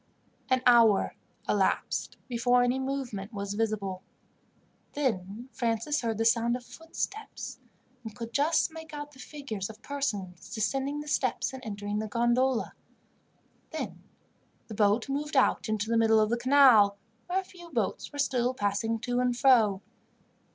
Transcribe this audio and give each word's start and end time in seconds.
An 0.49 0.63
hour 0.65 1.15
elapsed 1.47 2.17
before 2.27 2.63
any 2.63 2.79
movement 2.79 3.31
was 3.31 3.53
visible. 3.53 4.01
Then 4.93 5.47
Francis 5.51 6.01
heard 6.01 6.17
the 6.17 6.25
sound 6.25 6.55
of 6.55 6.65
footsteps, 6.65 7.59
and 8.03 8.15
could 8.15 8.33
just 8.33 8.73
make 8.73 8.95
out 8.95 9.11
the 9.11 9.19
figures 9.19 9.69
of 9.69 9.83
persons 9.83 10.49
descending 10.51 11.01
the 11.01 11.07
steps 11.07 11.53
and 11.53 11.63
entering 11.63 11.99
the 11.99 12.07
gondola. 12.07 12.73
Then 13.69 14.01
the 14.69 14.73
boat 14.73 15.07
moved 15.07 15.37
out 15.37 15.69
into 15.69 15.87
the 15.87 15.97
middle 15.99 16.19
of 16.19 16.31
the 16.31 16.37
canal, 16.37 16.97
where 17.27 17.39
a 17.39 17.43
few 17.43 17.69
boats 17.69 18.11
were 18.11 18.17
still 18.17 18.55
passing 18.55 18.97
to 19.01 19.19
and 19.19 19.37
fro. 19.37 19.83